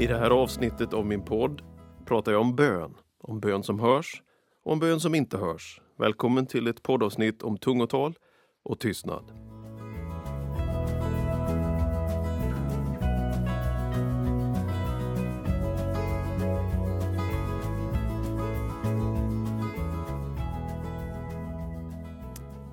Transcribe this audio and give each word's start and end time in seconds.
I 0.00 0.06
det 0.06 0.18
här 0.18 0.30
avsnittet 0.30 0.92
av 0.94 1.06
min 1.06 1.24
podd 1.24 1.62
pratar 2.06 2.32
jag 2.32 2.40
om 2.40 2.56
bön. 2.56 2.94
Om 3.18 3.40
bön 3.40 3.62
som 3.62 3.80
hörs 3.80 4.22
och 4.64 4.72
om 4.72 4.78
bön 4.78 5.00
som 5.00 5.14
inte 5.14 5.36
hörs. 5.36 5.80
Välkommen 5.98 6.46
till 6.46 6.66
ett 6.66 6.82
poddavsnitt 6.82 7.42
om 7.42 7.58
tungotal 7.58 8.14
och 8.62 8.80
tystnad. 8.80 9.32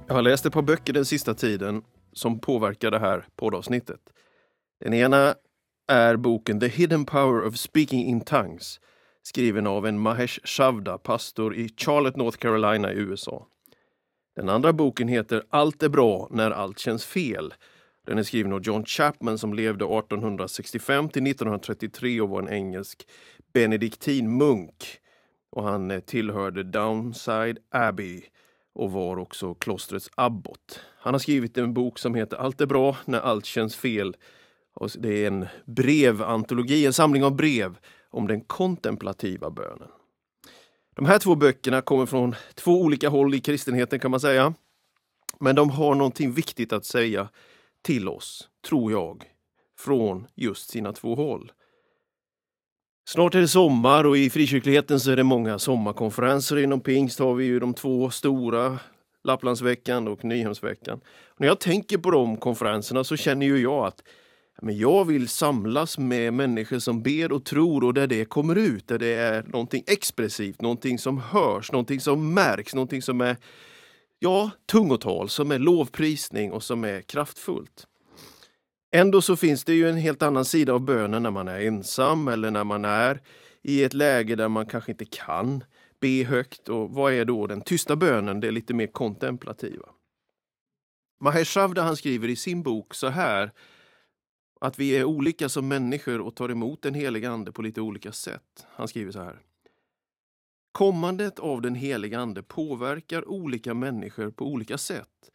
Jag 0.07 0.15
har 0.15 0.21
läst 0.21 0.45
ett 0.45 0.53
par 0.53 0.61
böcker 0.61 0.93
den 0.93 1.05
sista 1.05 1.33
tiden 1.33 1.83
som 2.13 2.39
påverkar 2.39 2.91
det 2.91 2.99
här 2.99 3.25
poddavsnittet. 3.35 4.01
Den 4.79 4.93
ena 4.93 5.35
är 5.87 6.15
boken 6.15 6.59
The 6.59 6.67
Hidden 6.67 7.05
Power 7.05 7.47
of 7.47 7.55
Speaking 7.55 8.05
in 8.05 8.21
Tongues 8.21 8.79
skriven 9.27 9.67
av 9.67 9.85
en 9.85 9.99
Mahesh 9.99 10.39
Shavda, 10.43 10.97
pastor 10.97 11.55
i 11.55 11.69
Charlotte, 11.77 12.15
North 12.15 12.37
Carolina 12.37 12.93
i 12.93 12.95
USA. 12.95 13.47
Den 14.35 14.49
andra 14.49 14.73
boken 14.73 15.07
heter 15.07 15.43
Allt 15.49 15.83
är 15.83 15.89
bra 15.89 16.27
när 16.31 16.51
allt 16.51 16.79
känns 16.79 17.05
fel. 17.05 17.53
Den 18.05 18.17
är 18.17 18.23
skriven 18.23 18.53
av 18.53 18.61
John 18.61 18.85
Chapman 18.85 19.37
som 19.37 19.53
levde 19.53 19.85
1865 19.85 21.09
till 21.09 21.27
1933 21.27 22.21
och 22.21 22.29
var 22.29 22.41
en 22.41 22.49
engelsk 22.49 23.07
benediktinmunk. 23.53 24.99
Och 25.49 25.63
han 25.63 25.91
eh, 25.91 25.99
tillhörde 25.99 26.63
Downside 26.63 27.57
Abbey 27.69 28.21
och 28.73 28.91
var 28.91 29.19
också 29.19 29.53
klostrets 29.53 30.09
abbot. 30.15 30.81
Han 30.99 31.13
har 31.13 31.19
skrivit 31.19 31.57
en 31.57 31.73
bok 31.73 31.99
som 31.99 32.15
heter 32.15 32.37
Allt 32.37 32.61
är 32.61 32.65
bra 32.65 32.97
när 33.05 33.19
allt 33.19 33.45
känns 33.45 33.75
fel. 33.75 34.15
Och 34.79 34.89
det 34.99 35.23
är 35.23 35.27
en 35.27 35.47
brevantologi, 35.65 36.85
en 36.85 36.93
samling 36.93 37.23
av 37.23 37.35
brev 37.35 37.77
om 38.09 38.27
den 38.27 38.41
kontemplativa 38.41 39.49
bönen. 39.49 39.87
De 40.95 41.05
här 41.05 41.19
två 41.19 41.35
böckerna 41.35 41.81
kommer 41.81 42.05
från 42.05 42.35
två 42.55 42.81
olika 42.81 43.09
håll 43.09 43.35
i 43.35 43.39
kristenheten 43.39 43.99
kan 43.99 44.11
man 44.11 44.19
säga. 44.19 44.53
Men 45.39 45.55
de 45.55 45.69
har 45.69 45.95
någonting 45.95 46.31
viktigt 46.31 46.73
att 46.73 46.85
säga 46.85 47.29
till 47.81 48.09
oss, 48.09 48.49
tror 48.67 48.91
jag, 48.91 49.23
från 49.79 50.27
just 50.35 50.69
sina 50.69 50.93
två 50.93 51.15
håll. 51.15 51.51
Snart 53.09 53.35
är 53.35 53.41
det 53.41 53.47
sommar 53.47 54.03
och 54.03 54.17
i 54.17 54.29
frikyrkligheten 54.29 54.99
så 54.99 55.11
är 55.11 55.15
det 55.15 55.23
många 55.23 55.59
sommarkonferenser. 55.59 56.57
Inom 56.57 56.81
pingst 56.81 57.19
har 57.19 57.33
vi 57.33 57.45
ju 57.45 57.59
de 57.59 57.73
två 57.73 58.09
stora, 58.09 58.79
Lapplandsveckan 59.23 60.07
och 60.07 60.23
Nyhemsveckan. 60.23 60.99
Och 61.27 61.41
när 61.41 61.47
jag 61.47 61.59
tänker 61.59 61.97
på 61.97 62.11
de 62.11 62.37
konferenserna 62.37 63.03
så 63.03 63.15
känner 63.17 63.45
ju 63.45 63.57
jag 63.57 63.85
att 63.85 64.03
men 64.61 64.77
jag 64.77 65.05
vill 65.05 65.27
samlas 65.27 65.97
med 65.97 66.33
människor 66.33 66.79
som 66.79 67.03
ber 67.03 67.31
och 67.31 67.45
tror 67.45 67.83
och 67.83 67.93
där 67.93 68.07
det 68.07 68.25
kommer 68.25 68.55
ut, 68.55 68.87
där 68.87 68.99
det 68.99 69.13
är 69.13 69.43
någonting 69.43 69.83
expressivt, 69.87 70.61
någonting 70.61 70.99
som 70.99 71.17
hörs, 71.17 71.71
någonting 71.71 71.99
som 71.99 72.33
märks, 72.33 72.75
någonting 72.75 73.01
som 73.01 73.21
är 73.21 73.37
ja, 74.19 74.51
tungotal, 74.71 75.29
som 75.29 75.51
är 75.51 75.59
lovprisning 75.59 76.51
och 76.51 76.63
som 76.63 76.83
är 76.83 77.01
kraftfullt. 77.01 77.87
Ändå 78.91 79.21
så 79.21 79.35
finns 79.35 79.63
det 79.63 79.73
ju 79.73 79.89
en 79.89 79.97
helt 79.97 80.21
annan 80.21 80.45
sida 80.45 80.73
av 80.73 80.81
bönen 80.81 81.23
när 81.23 81.31
man 81.31 81.47
är 81.47 81.59
ensam 81.59 82.27
eller 82.27 82.51
när 82.51 82.63
man 82.63 82.85
är 82.85 83.21
i 83.61 83.83
ett 83.83 83.93
läge 83.93 84.35
där 84.35 84.47
man 84.47 84.65
kanske 84.65 84.91
inte 84.91 85.05
kan 85.05 85.63
be 86.01 86.23
högt. 86.23 86.69
Och 86.69 86.91
vad 86.91 87.13
är 87.13 87.25
då 87.25 87.47
den 87.47 87.61
tysta 87.61 87.95
bönen, 87.95 88.39
det 88.39 88.47
är 88.47 88.51
lite 88.51 88.73
mer 88.73 88.87
kontemplativa? 88.87 89.85
Mahesh 91.21 91.51
Shavda 91.51 91.81
han 91.81 91.97
skriver 91.97 92.27
i 92.27 92.35
sin 92.35 92.63
bok 92.63 92.93
så 92.93 93.07
här 93.07 93.51
att 94.59 94.79
vi 94.79 94.97
är 94.97 95.03
olika 95.03 95.49
som 95.49 95.67
människor 95.67 96.21
och 96.21 96.35
tar 96.35 96.49
emot 96.49 96.81
den 96.81 96.93
heliga 96.93 97.29
Ande 97.29 97.51
på 97.51 97.61
lite 97.61 97.81
olika 97.81 98.11
sätt. 98.11 98.65
Han 98.69 98.87
skriver 98.87 99.11
så 99.11 99.21
här. 99.21 99.41
Kommandet 100.71 101.39
av 101.39 101.61
den 101.61 101.75
heliga 101.75 102.19
Ande 102.19 102.43
påverkar 102.43 103.29
olika 103.29 103.73
människor 103.73 104.31
på 104.31 104.45
olika 104.45 104.77
sätt. 104.77 105.31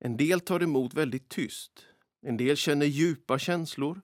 En 0.00 0.16
del 0.16 0.40
tar 0.40 0.62
emot 0.62 0.94
väldigt 0.94 1.28
tyst. 1.28 1.86
En 2.22 2.36
del 2.36 2.56
känner 2.56 2.86
djupa 2.86 3.38
känslor. 3.38 4.00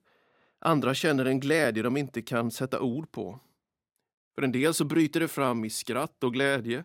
Andra 0.59 0.93
känner 0.93 1.25
en 1.25 1.39
glädje 1.39 1.83
de 1.83 1.97
inte 1.97 2.21
kan 2.21 2.51
sätta 2.51 2.81
ord 2.81 3.11
på. 3.11 3.39
För 4.35 4.41
en 4.41 4.51
del 4.51 4.73
så 4.73 4.85
bryter 4.85 5.19
det 5.19 5.27
fram 5.27 5.65
i 5.65 5.69
skratt 5.69 6.23
och 6.23 6.33
glädje 6.33 6.83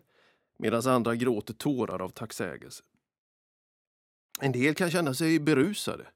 medan 0.57 0.87
andra 0.87 1.15
gråter 1.15 1.53
tårar 1.53 2.01
av 2.01 2.09
tacksägelse. 2.09 2.83
En 4.41 4.51
del 4.51 4.75
kan 4.75 4.91
känna 4.91 5.13
sig 5.13 5.39
berusade 5.39 6.07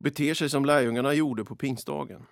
beter 0.00 0.34
sig 0.34 0.50
som 0.50 0.64
lärjungarna 0.64 1.14
gjorde 1.14 1.44
på 1.44 1.56
pingstdagen. 1.56 2.26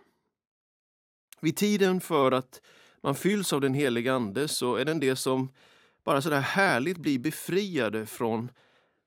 Vid 1.41 1.57
tiden 1.57 2.01
för 2.01 2.33
att 2.33 2.61
man 3.03 3.15
fylls 3.15 3.53
av 3.53 3.61
den 3.61 3.75
helige 3.75 4.15
Ande 4.15 4.49
så 4.49 4.77
är 4.77 4.85
den 4.85 5.01
det 5.01 5.17
som 5.17 5.49
bara 6.05 6.23
sådär 6.23 6.41
härligt 6.41 6.99
blir 6.99 7.19
befriade 7.19 8.07
från 8.07 8.51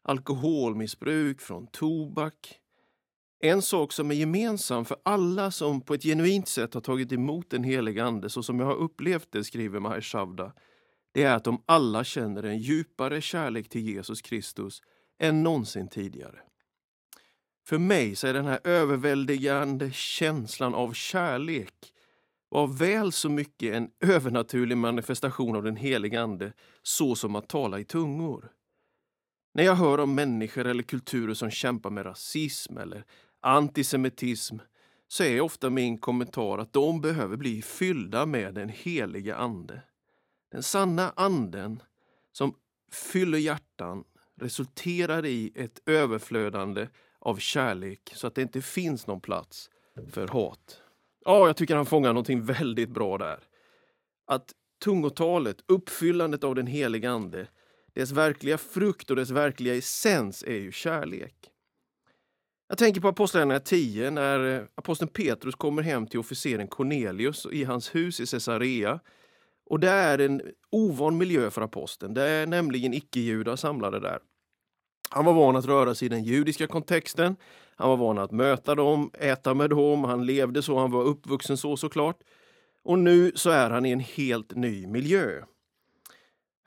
alkoholmissbruk, 0.04 1.42
från 1.42 1.68
tobak. 1.68 2.58
En 3.40 3.62
sak 3.62 3.94
som 3.94 4.12
är 4.12 4.16
gemensam 4.16 4.86
för 4.86 4.98
alla 5.04 5.52
som 5.52 5.82
på 5.82 5.94
ett 5.94 6.04
genuint 6.04 6.48
sätt 6.48 6.74
har 6.74 6.82
tagit 6.82 7.12
emot 7.12 7.50
den 7.50 7.64
helige 7.64 8.04
Ande, 8.04 8.30
så 8.30 8.44
som 8.44 8.60
jag 8.60 8.68
har 8.68 8.76
upplevt 8.76 9.32
det, 9.32 9.44
skriver 9.44 9.80
Maher 9.80 10.02
Shavda, 10.02 10.54
det 11.12 11.24
är 11.24 11.36
att 11.36 11.44
de 11.44 11.64
alla 11.66 12.04
känner 12.04 12.44
en 12.44 12.58
djupare 12.58 13.22
kärlek 13.22 13.70
till 13.70 13.82
Jesus 13.82 14.22
Kristus 14.22 14.82
än 15.20 15.44
någonsin 15.44 15.88
tidigare. 15.88 16.40
För 17.72 17.78
mig 17.78 18.16
så 18.16 18.28
är 18.28 18.34
den 18.34 18.46
här 18.46 18.60
överväldigande 18.64 19.92
känslan 19.92 20.74
av 20.74 20.94
kärlek 20.94 21.74
var 22.50 22.68
väl 22.68 23.12
så 23.12 23.30
mycket 23.30 23.74
en 23.74 23.90
övernaturlig 24.00 24.78
manifestation 24.78 25.56
av 25.56 25.64
den 25.64 25.76
helige 25.76 26.22
Ande, 26.22 26.54
så 26.82 27.16
som 27.16 27.36
att 27.36 27.50
tala 27.50 27.80
i 27.80 27.84
tungor. 27.84 28.52
När 29.54 29.64
jag 29.64 29.76
hör 29.76 30.00
om 30.00 30.16
människor 30.16 30.68
eller 30.68 30.84
kulturer 30.84 31.34
som 31.34 31.52
kämpar 31.52 31.90
med 31.90 32.06
rasism 32.06 32.78
eller 32.78 33.04
antisemitism 33.42 34.58
så 35.08 35.24
är 35.24 35.42
ofta 35.42 35.70
min 35.70 35.98
kommentar 35.98 36.58
att 36.58 36.74
de 36.74 37.02
behöver 37.02 37.38
bli 37.38 37.62
fyllda 37.62 38.26
med 38.26 38.54
den 38.54 38.70
heliga 38.70 39.36
Ande. 39.36 39.82
Den 40.52 40.64
sanna 40.64 41.14
anden 41.16 41.84
som 42.32 42.56
fyller 42.92 43.38
hjärtan 43.38 44.04
resulterar 44.42 45.26
i 45.26 45.52
ett 45.56 45.82
överflödande 45.86 46.88
av 47.22 47.36
kärlek 47.38 48.12
så 48.16 48.28
att 48.28 48.36
det 48.36 48.42
inte 48.42 48.62
finns 48.62 49.08
någon 49.08 49.22
plats 49.22 49.70
för 50.12 50.28
hat. 50.28 50.82
Ja, 51.26 51.48
jag 51.48 51.58
tycker 51.58 51.76
han 51.76 51.86
fångar 51.86 52.10
någonting 52.10 52.44
väldigt 52.44 52.90
bra 52.90 53.18
där. 53.18 53.40
Att 54.28 54.54
tungotalet, 54.84 55.58
uppfyllandet 55.68 56.44
av 56.44 56.56
den 56.56 56.68
heliga 56.68 57.12
Ande, 57.12 57.48
dess 57.94 58.12
verkliga 58.12 58.58
frukt 58.58 59.10
och 59.10 59.16
dess 59.16 59.30
verkliga 59.30 59.76
essens 59.76 60.44
är 60.44 60.58
ju 60.58 60.72
kärlek. 60.72 61.36
Jag 62.68 62.78
tänker 62.78 63.02
på 63.02 63.08
Apostlagärningarna 63.08 63.60
10 63.60 64.12
när 64.12 64.68
aposteln 64.76 65.12
Petrus 65.12 65.56
kommer 65.56 65.82
hem 65.82 66.08
till 66.08 66.20
officeren 66.20 66.68
Cornelius 66.68 67.48
i 67.52 67.64
hans 67.64 67.96
hus 67.96 68.20
i 68.20 68.26
Caesarea. 68.26 69.00
Och 69.66 69.80
det 69.80 69.90
är 69.90 70.20
en 70.20 70.42
ovan 70.70 71.18
miljö 71.18 71.52
för 71.52 71.62
aposteln. 71.62 72.14
Det 72.14 72.30
är 72.30 72.48
nämligen 72.48 72.94
icke-judar 72.94 73.56
samlade 73.56 74.00
där. 74.00 74.20
Han 75.14 75.26
var 75.26 75.34
van 75.34 75.56
att 75.56 75.66
röra 75.66 75.96
sig 75.96 76.06
i 76.06 76.10
den 76.10 76.24
judiska 76.24 76.68
kontexten. 76.68 77.36
Han 77.76 77.90
var 77.90 77.98
van 77.98 78.18
att 78.18 78.32
möta 78.32 78.76
dem, 78.76 79.12
äta 79.14 79.54
med 79.54 79.70
dem, 79.70 80.04
han 80.04 80.26
levde 80.26 80.62
så, 80.62 80.80
han 80.80 80.92
var 80.92 81.04
uppvuxen 81.04 81.58
så 81.58 81.78
såklart. 81.78 82.20
Och 82.84 83.00
nu 83.00 83.32
så 83.36 83.50
är 83.50 83.70
han 83.70 83.86
i 83.86 83.92
en 83.92 84.00
helt 84.00 84.56
ny 84.56 84.88
miljö. 84.88 85.44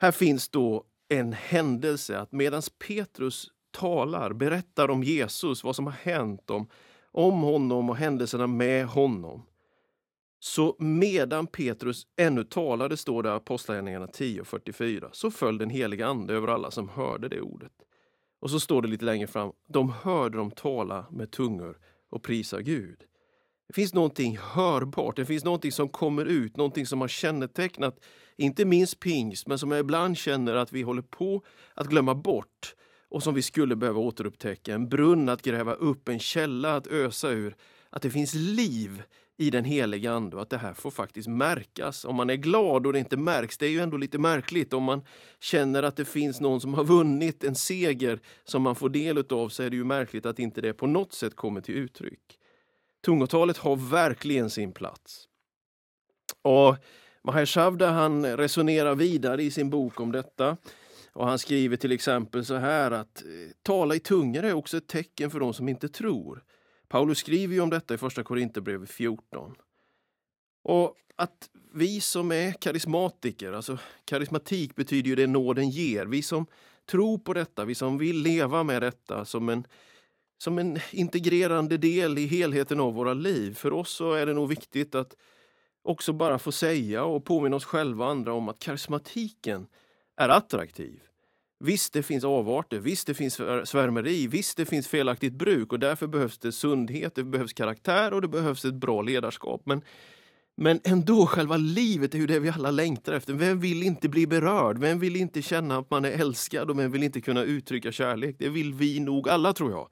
Här 0.01 0.11
finns 0.11 0.49
då 0.49 0.83
en 1.09 1.33
händelse 1.33 2.19
att 2.19 2.31
medan 2.31 2.61
Petrus 2.87 3.47
talar, 3.71 4.33
berättar 4.33 4.89
om 4.89 5.03
Jesus, 5.03 5.63
vad 5.63 5.75
som 5.75 5.85
har 5.85 5.93
hänt, 5.93 6.49
om, 6.49 6.67
om 7.11 7.41
honom 7.41 7.89
och 7.89 7.95
händelserna 7.95 8.47
med 8.47 8.85
honom. 8.85 9.45
Så 10.39 10.75
medan 10.79 11.47
Petrus 11.47 12.07
ännu 12.17 12.43
talade, 12.43 12.97
står 12.97 13.23
det 13.23 13.29
i 13.29 13.31
Apostlagärningarna 13.31 14.05
10.44, 14.05 15.09
så 15.11 15.31
föll 15.31 15.57
den 15.57 15.69
heliga 15.69 16.07
Ande 16.07 16.33
över 16.33 16.47
alla 16.47 16.71
som 16.71 16.89
hörde 16.89 17.29
det 17.29 17.41
ordet. 17.41 17.71
Och 18.39 18.51
så 18.51 18.59
står 18.59 18.81
det 18.81 18.87
lite 18.87 19.05
längre 19.05 19.27
fram, 19.27 19.51
de 19.67 19.89
hörde 19.89 20.37
dem 20.37 20.51
tala 20.51 21.05
med 21.11 21.31
tungor 21.31 21.77
och 22.09 22.23
prisa 22.23 22.61
Gud. 22.61 23.03
Det 23.67 23.73
finns 23.73 23.93
någonting 23.93 24.37
hörbart, 24.37 25.15
det 25.15 25.25
finns 25.25 25.43
någonting 25.43 25.71
som 25.71 25.89
kommer 25.89 26.25
ut, 26.25 26.57
någonting 26.57 26.85
som 26.85 27.01
har 27.01 27.07
kännetecknat 27.07 27.99
inte 28.37 28.65
minst 28.65 28.99
pingst, 28.99 29.47
men 29.47 29.59
som 29.59 29.71
jag 29.71 29.79
ibland 29.79 30.17
känner 30.17 30.55
att 30.55 30.73
vi 30.73 30.81
håller 30.81 31.01
på 31.01 31.41
att 31.73 31.87
glömma 31.87 32.15
bort 32.15 32.75
och 33.09 33.23
som 33.23 33.33
vi 33.33 33.41
skulle 33.41 33.75
behöva 33.75 33.99
återupptäcka. 33.99 34.73
En 34.73 34.89
brunn 34.89 35.29
att 35.29 35.41
gräva 35.41 35.73
upp, 35.73 36.09
en 36.09 36.19
källa 36.19 36.75
att 36.75 36.87
ösa 36.87 37.29
ur. 37.29 37.55
Att 37.89 38.01
det 38.01 38.09
finns 38.09 38.33
liv 38.33 39.03
i 39.37 39.49
den 39.49 39.65
heliga 39.65 40.11
Ande 40.11 40.35
och 40.35 40.41
att 40.41 40.49
det 40.49 40.57
här 40.57 40.73
får 40.73 40.91
faktiskt 40.91 41.27
märkas. 41.27 42.05
Om 42.05 42.15
man 42.15 42.29
är 42.29 42.35
glad 42.35 42.87
och 42.87 42.93
det 42.93 42.99
inte 42.99 43.17
märks, 43.17 43.57
det 43.57 43.65
är 43.65 43.69
ju 43.69 43.79
ändå 43.79 43.97
lite 43.97 44.17
märkligt. 44.17 44.73
Om 44.73 44.83
man 44.83 45.01
känner 45.39 45.83
att 45.83 45.95
det 45.95 46.05
finns 46.05 46.41
någon 46.41 46.61
som 46.61 46.73
har 46.73 46.83
vunnit 46.83 47.43
en 47.43 47.55
seger 47.55 48.19
som 48.43 48.61
man 48.61 48.75
får 48.75 48.89
del 48.89 49.25
av 49.29 49.49
så 49.49 49.63
är 49.63 49.69
det 49.69 49.75
ju 49.75 49.83
märkligt 49.83 50.25
att 50.25 50.39
inte 50.39 50.61
det 50.61 50.73
på 50.73 50.87
något 50.87 51.13
sätt 51.13 51.35
kommer 51.35 51.61
till 51.61 51.75
uttryck. 51.75 52.39
Tungotalet 53.05 53.57
har 53.57 53.75
verkligen 53.75 54.49
sin 54.49 54.71
plats. 54.71 55.27
Och 56.41 56.75
Mahershavda 57.23 57.91
han 57.91 58.25
resonerar 58.25 58.95
vidare 58.95 59.43
i 59.43 59.51
sin 59.51 59.69
bok 59.69 59.99
om 59.99 60.11
detta. 60.11 60.57
Och 61.13 61.27
Han 61.27 61.39
skriver 61.39 61.77
till 61.77 61.91
exempel 61.91 62.45
så 62.45 62.55
här 62.55 62.91
att 62.91 63.21
eh, 63.21 63.51
tala 63.63 63.95
i 63.95 63.99
tungor 63.99 64.43
är 64.43 64.53
också 64.53 64.77
ett 64.77 64.87
tecken 64.87 65.31
för 65.31 65.39
de 65.39 65.53
som 65.53 65.69
inte 65.69 65.89
tror. 65.89 66.43
Paulus 66.95 67.17
skriver 67.17 67.53
ju 67.53 67.61
om 67.61 67.69
detta 67.69 67.93
i 67.93 67.97
Första 67.97 68.23
Korinthierbrevet 68.23 68.89
14. 68.89 69.55
Och 70.63 70.95
att 71.15 71.49
vi 71.73 72.01
som 72.01 72.31
är 72.31 72.51
karismatiker, 72.51 73.51
alltså 73.51 73.77
karismatik 74.05 74.75
betyder 74.75 75.09
ju 75.09 75.15
det 75.15 75.27
nåden 75.27 75.69
ger. 75.69 76.05
Vi 76.05 76.21
som 76.21 76.45
tror 76.85 77.17
på 77.17 77.33
detta, 77.33 77.65
vi 77.65 77.75
som 77.75 77.97
vill 77.97 78.21
leva 78.21 78.63
med 78.63 78.81
detta 78.81 79.25
som 79.25 79.49
en, 79.49 79.67
som 80.37 80.57
en 80.57 80.79
integrerande 80.91 81.77
del 81.77 82.17
i 82.17 82.27
helheten 82.27 82.79
av 82.79 82.93
våra 82.93 83.13
liv. 83.13 83.53
För 83.53 83.73
oss 83.73 83.89
så 83.89 84.13
är 84.13 84.25
det 84.25 84.33
nog 84.33 84.49
viktigt 84.49 84.95
att 84.95 85.15
också 85.81 86.13
bara 86.13 86.39
få 86.39 86.51
säga 86.51 87.03
och 87.03 87.25
påminna 87.25 87.55
oss 87.55 87.65
själva 87.65 88.05
och 88.05 88.11
andra 88.11 88.33
om 88.33 88.49
att 88.49 88.59
karismatiken 88.59 89.67
är 90.17 90.29
attraktiv. 90.29 91.01
Visst, 91.59 91.93
det 91.93 92.03
finns 92.03 92.23
avarter, 92.23 92.79
visst, 92.79 93.07
det 93.07 93.13
finns 93.13 93.35
svärmeri, 93.63 94.27
visst, 94.27 94.57
det 94.57 94.65
finns 94.65 94.87
felaktigt 94.87 95.33
bruk 95.33 95.73
och 95.73 95.79
därför 95.79 96.07
behövs 96.07 96.37
det 96.37 96.51
sundhet, 96.51 97.15
det 97.15 97.23
behövs 97.23 97.53
karaktär 97.53 98.13
och 98.13 98.21
det 98.21 98.27
behövs 98.27 98.65
ett 98.65 98.73
bra 98.73 99.01
ledarskap. 99.01 99.61
Men, 99.65 99.81
men 100.57 100.79
ändå, 100.83 101.25
själva 101.25 101.57
livet 101.57 102.15
är 102.15 102.19
ju 102.19 102.27
det 102.27 102.39
vi 102.39 102.49
alla 102.49 102.71
längtar 102.71 103.13
efter. 103.13 103.33
Vem 103.33 103.59
vill 103.59 103.83
inte 103.83 104.09
bli 104.09 104.27
berörd? 104.27 104.77
Vem 104.77 104.99
vill 104.99 105.15
inte 105.15 105.41
känna 105.41 105.77
att 105.77 105.89
man 105.89 106.05
är 106.05 106.11
älskad 106.11 106.69
och 106.69 106.79
vem 106.79 106.91
vill 106.91 107.03
inte 107.03 107.21
kunna 107.21 107.43
uttrycka 107.43 107.91
kärlek? 107.91 108.35
Det 108.39 108.49
vill 108.49 108.73
vi 108.73 108.99
nog 108.99 109.29
alla, 109.29 109.53
tror 109.53 109.71
jag. 109.71 109.89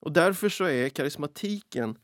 Och 0.00 0.12
därför 0.12 0.48
så 0.48 0.64
är 0.64 0.88
karismatiken 0.88 1.98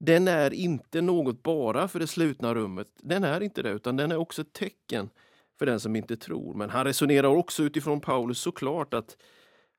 den 0.00 0.28
är 0.28 0.54
inte 0.54 1.00
något 1.00 1.42
bara 1.42 1.88
för 1.88 1.98
det 1.98 2.06
slutna 2.06 2.54
rummet. 2.54 2.88
Den 3.02 3.24
är 3.24 3.40
inte 3.40 3.62
det, 3.62 3.70
utan 3.70 3.96
den 3.96 4.12
är 4.12 4.16
också 4.16 4.42
ett 4.42 4.52
tecken 4.52 5.10
för 5.60 5.66
den 5.66 5.80
som 5.80 5.96
inte 5.96 6.16
tror. 6.16 6.54
Men 6.54 6.70
han 6.70 6.84
resonerar 6.84 7.28
också 7.28 7.62
utifrån 7.62 8.00
Paulus 8.00 8.38
såklart 8.38 8.94
att 8.94 9.16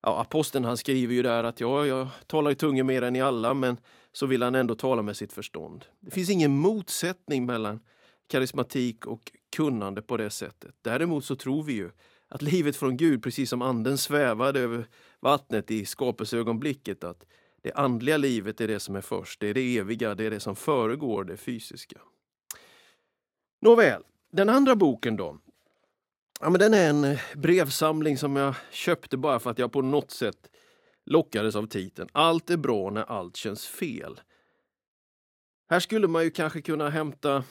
ja, 0.02 0.22
aposteln 0.22 0.66
han 0.66 0.78
skriver 0.78 1.14
ju 1.14 1.22
där 1.22 1.44
att 1.44 1.60
ja, 1.60 1.86
jag 1.86 2.08
talar 2.28 2.52
i 2.52 2.56
tungor 2.56 2.84
mer 2.84 3.02
än 3.02 3.16
i 3.16 3.22
alla, 3.22 3.54
men 3.54 3.78
så 4.12 4.26
vill 4.26 4.44
han 4.44 4.56
ändå 4.56 4.76
tala 4.76 5.02
med 5.02 5.18
sitt 5.18 5.34
förstånd. 5.34 5.86
Det 6.00 6.12
finns 6.12 6.30
ingen 6.30 6.52
motsättning 6.52 7.46
mellan 7.46 7.80
karismatik 8.28 9.06
och 9.06 9.32
kunnande 9.56 10.02
på 10.02 10.18
det 10.18 10.30
sättet. 10.30 10.76
Däremot 10.82 11.26
så 11.26 11.36
tror 11.36 11.64
vi 11.64 11.74
ju 11.74 11.92
att 12.28 12.42
livet 12.42 12.76
från 12.76 12.98
Gud, 12.98 13.24
precis 13.24 13.50
som 13.50 13.62
anden 13.62 13.98
svävade 13.98 14.60
över 14.60 14.88
vattnet 15.20 15.72
i 15.72 15.86
skapelseögonblicket, 15.86 17.04
att 17.04 17.26
det 17.62 17.74
andliga 17.74 18.18
livet 18.18 18.62
är 18.62 18.68
det 18.68 18.80
som 18.80 18.96
är 18.96 19.02
först, 19.02 19.40
det 19.40 19.48
är 19.48 19.54
det 19.54 19.78
eviga, 19.78 20.16
det 20.16 20.26
är 20.26 20.32
det 20.32 20.40
som 20.40 20.56
föregår 20.56 21.24
det 21.24 21.38
fysiska. 21.38 22.02
Nåväl, 23.62 24.04
den 24.32 24.50
andra 24.50 24.76
boken 24.76 25.16
då. 25.16 25.38
Ja, 26.44 26.50
men 26.50 26.60
den 26.60 26.74
är 26.74 26.90
en 26.90 27.04
eh, 27.04 27.20
brevsamling 27.36 28.18
som 28.18 28.36
jag 28.36 28.56
köpte 28.72 29.18
bara 29.18 29.40
för 29.40 29.50
att 29.50 29.60
jag 29.60 29.72
på 29.72 29.82
något 29.82 30.12
sätt 30.12 30.50
lockades 31.06 31.56
av 31.56 31.68
titeln. 31.68 32.10
Allt 32.12 32.50
är 32.50 32.58
bra 32.58 32.90
när 32.90 33.04
allt 33.04 33.36
känns 33.36 33.68
fel. 33.68 34.22
Här 35.70 35.80
skulle 35.80 36.08
man 36.08 36.24
ju 36.24 36.32
kanske 36.32 36.62
kunna 36.62 36.90
hämta 36.90 37.44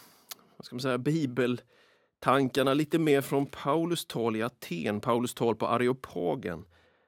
vad 0.57 0.67
ska 0.67 0.75
man 0.75 0.81
säga, 0.81 0.99
bibeltankarna 0.99 2.75
lite 2.75 2.99
mer 2.99 3.21
från 3.21 3.47
Paulus 3.47 4.07
tal 4.07 4.37
i 4.37 4.43
Aten, 4.43 5.01
Paulus 5.01 5.35
tal 5.35 5.57
på 5.57 5.67
Areopagen 5.67 6.65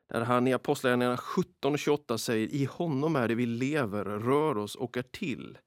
där 0.09 0.21
han 0.21 0.49
i 0.49 0.53
Apostlagärningarna 0.53 1.17
17 1.17 1.73
och 1.73 1.79
28 1.79 2.19
säger 2.19 2.49
i 2.49 2.65
honom 2.65 3.17
är 3.17 3.29
det 3.29 3.35
vi 3.35 3.47
lever, 3.47 4.05
rör 4.05 4.59
oss 4.59 4.75
och 4.75 4.97
är 4.97 5.03
till. 5.03 5.59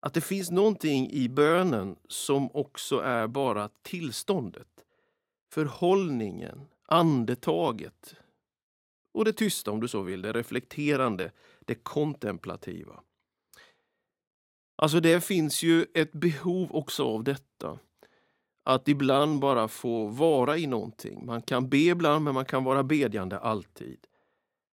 Att 0.00 0.14
det 0.14 0.20
finns 0.20 0.50
någonting 0.50 1.10
i 1.10 1.28
bönen 1.28 1.96
som 2.08 2.50
också 2.56 2.98
är 2.98 3.26
bara 3.26 3.68
tillståndet. 3.82 4.68
Förhållningen, 5.52 6.66
andetaget 6.88 8.14
och 9.14 9.24
det 9.24 9.32
tysta 9.32 9.70
om 9.70 9.80
du 9.80 9.88
så 9.88 10.02
vill, 10.02 10.22
det 10.22 10.32
reflekterande, 10.32 11.32
det 11.60 11.74
kontemplativa. 11.74 13.00
Alltså 14.76 15.00
det 15.00 15.24
finns 15.24 15.62
ju 15.62 15.86
ett 15.94 16.12
behov 16.12 16.68
också 16.72 17.04
av 17.04 17.24
detta 17.24 17.78
att 18.64 18.88
ibland 18.88 19.40
bara 19.40 19.68
få 19.68 20.06
vara 20.06 20.58
i 20.58 20.66
någonting. 20.66 21.26
Man 21.26 21.42
kan 21.42 21.68
be 21.68 21.78
ibland, 21.78 22.24
men 22.24 22.34
man 22.34 22.44
kan 22.44 22.64
vara 22.64 22.82
bedjande 22.82 23.38
alltid. 23.38 24.06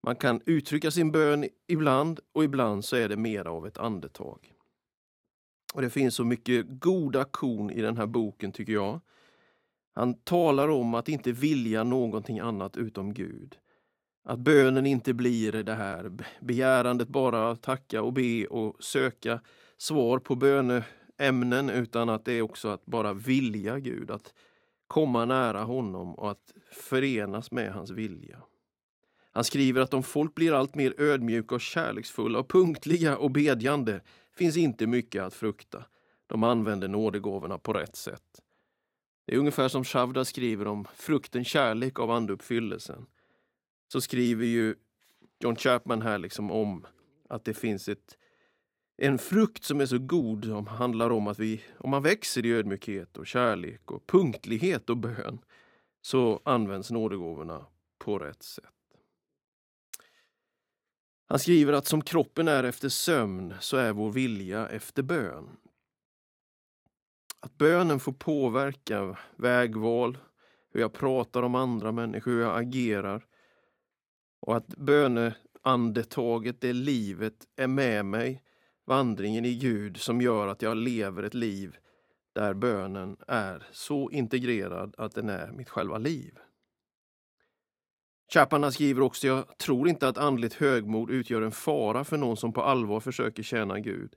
Man 0.02 0.16
kan 0.16 0.40
uttrycka 0.46 0.90
sin 0.90 1.12
bön 1.12 1.48
ibland 1.68 2.20
och 2.32 2.44
ibland 2.44 2.84
så 2.84 2.96
är 2.96 3.08
det 3.08 3.16
mer 3.16 3.46
av 3.46 3.66
ett 3.66 3.78
andetag. 3.78 4.54
Och 5.74 5.82
Det 5.82 5.90
finns 5.90 6.14
så 6.14 6.24
mycket 6.24 6.66
goda 6.68 7.24
kon 7.24 7.70
i 7.70 7.80
den 7.80 7.96
här 7.96 8.06
boken 8.06 8.52
tycker 8.52 8.72
jag. 8.72 9.00
Han 9.94 10.14
talar 10.14 10.68
om 10.68 10.94
att 10.94 11.08
inte 11.08 11.32
vilja 11.32 11.84
någonting 11.84 12.38
annat 12.38 12.76
utom 12.76 13.14
Gud. 13.14 13.56
Att 14.24 14.38
bönen 14.38 14.86
inte 14.86 15.14
blir 15.14 15.52
det 15.52 15.74
här 15.74 16.12
begärandet 16.40 17.08
bara 17.08 17.56
tacka 17.56 18.02
och 18.02 18.12
be 18.12 18.46
och 18.46 18.84
söka 18.84 19.40
svar 19.78 20.18
på 20.18 20.34
böneämnen 20.34 21.70
utan 21.70 22.08
att 22.08 22.24
det 22.24 22.32
är 22.32 22.42
också 22.42 22.68
att 22.68 22.86
bara 22.86 23.12
vilja 23.12 23.78
Gud, 23.78 24.10
att 24.10 24.34
komma 24.86 25.24
nära 25.24 25.62
honom 25.62 26.14
och 26.14 26.30
att 26.30 26.52
förenas 26.70 27.50
med 27.50 27.72
hans 27.72 27.90
vilja. 27.90 28.42
Han 29.32 29.44
skriver 29.44 29.80
att 29.80 29.94
om 29.94 30.02
folk 30.02 30.34
blir 30.34 30.52
allt 30.52 30.74
mer 30.74 31.00
ödmjuka 31.00 31.54
och 31.54 31.60
kärleksfulla 31.60 32.38
och 32.38 32.48
punktliga 32.48 33.16
och 33.16 33.30
bedjande 33.30 34.00
finns 34.36 34.56
inte 34.56 34.86
mycket 34.86 35.22
att 35.22 35.34
frukta. 35.34 35.84
De 36.26 36.42
använder 36.42 36.88
nådegåvorna 36.88 37.58
på 37.58 37.72
rätt 37.72 37.96
sätt. 37.96 38.41
Det 39.26 39.34
är 39.34 39.38
ungefär 39.38 39.68
som 39.68 39.84
Shavda 39.84 40.24
skriver 40.24 40.66
om 40.66 40.86
frukten 40.94 41.44
kärlek 41.44 41.98
av 41.98 42.10
andeuppfyllelsen. 42.10 43.06
Så 43.92 44.00
skriver 44.00 44.46
ju 44.46 44.74
John 45.40 45.56
Chapman 45.56 46.02
här 46.02 46.18
liksom 46.18 46.50
om 46.50 46.86
att 47.28 47.44
det 47.44 47.54
finns 47.54 47.88
ett 47.88 48.16
en 48.96 49.18
frukt 49.18 49.64
som 49.64 49.80
är 49.80 49.86
så 49.86 49.98
god 49.98 50.44
som 50.44 50.66
handlar 50.66 51.10
om 51.10 51.26
att 51.26 51.38
vi, 51.38 51.62
om 51.78 51.90
man 51.90 52.02
växer 52.02 52.46
i 52.46 52.52
ödmjukhet 52.52 53.16
och 53.16 53.26
kärlek 53.26 53.90
och 53.90 54.06
punktlighet 54.06 54.90
och 54.90 54.96
bön 54.96 55.38
så 56.02 56.40
används 56.44 56.90
nådegåvorna 56.90 57.66
på 57.98 58.18
rätt 58.18 58.42
sätt. 58.42 58.64
Han 61.28 61.38
skriver 61.38 61.72
att 61.72 61.86
som 61.86 62.02
kroppen 62.02 62.48
är 62.48 62.64
efter 62.64 62.88
sömn 62.88 63.54
så 63.60 63.76
är 63.76 63.92
vår 63.92 64.10
vilja 64.10 64.68
efter 64.68 65.02
bön. 65.02 65.50
Att 67.44 67.58
bönen 67.58 68.00
får 68.00 68.12
påverka 68.12 69.18
vägval, 69.36 70.18
hur 70.72 70.80
jag 70.80 70.92
pratar 70.92 71.42
om 71.42 71.54
andra 71.54 71.92
människor, 71.92 72.30
hur 72.30 72.40
jag 72.40 72.58
agerar. 72.58 73.26
Och 74.40 74.56
att 74.56 74.66
böneandetaget, 74.66 76.60
det 76.60 76.72
livet, 76.72 77.34
är 77.56 77.66
med 77.66 78.04
mig 78.04 78.42
vandringen 78.86 79.44
i 79.44 79.54
Gud 79.54 79.96
som 79.96 80.20
gör 80.20 80.48
att 80.48 80.62
jag 80.62 80.76
lever 80.76 81.22
ett 81.22 81.34
liv 81.34 81.76
där 82.32 82.54
bönen 82.54 83.16
är 83.28 83.68
så 83.72 84.10
integrerad 84.10 84.94
att 84.98 85.14
den 85.14 85.28
är 85.28 85.52
mitt 85.52 85.68
själva 85.68 85.98
liv. 85.98 86.38
Chapman 88.32 88.72
skriver 88.72 89.02
också, 89.02 89.26
jag 89.26 89.58
tror 89.58 89.88
inte 89.88 90.08
att 90.08 90.18
andligt 90.18 90.54
högmod 90.54 91.10
utgör 91.10 91.42
en 91.42 91.52
fara 91.52 92.04
för 92.04 92.16
någon 92.16 92.36
som 92.36 92.52
på 92.52 92.62
allvar 92.62 93.00
försöker 93.00 93.42
tjäna 93.42 93.80
Gud. 93.80 94.14